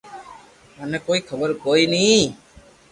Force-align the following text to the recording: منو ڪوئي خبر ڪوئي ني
منو 0.77 0.97
ڪوئي 1.05 1.19
خبر 1.29 1.49
ڪوئي 1.63 1.83
ني 1.93 2.07